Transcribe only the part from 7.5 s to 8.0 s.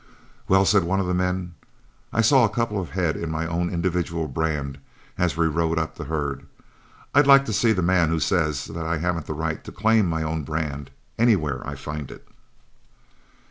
see the